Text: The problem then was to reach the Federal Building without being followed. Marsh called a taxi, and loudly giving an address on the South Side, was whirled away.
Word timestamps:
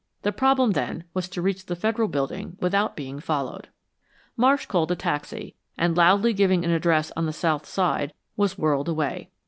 The 0.23 0.31
problem 0.31 0.71
then 0.71 1.03
was 1.13 1.29
to 1.29 1.43
reach 1.43 1.67
the 1.67 1.75
Federal 1.75 2.07
Building 2.07 2.57
without 2.59 2.95
being 2.95 3.19
followed. 3.19 3.67
Marsh 4.35 4.65
called 4.65 4.91
a 4.91 4.95
taxi, 4.95 5.53
and 5.77 5.95
loudly 5.95 6.33
giving 6.33 6.65
an 6.65 6.71
address 6.71 7.11
on 7.15 7.27
the 7.27 7.31
South 7.31 7.67
Side, 7.67 8.11
was 8.35 8.57
whirled 8.57 8.89
away. 8.89 9.29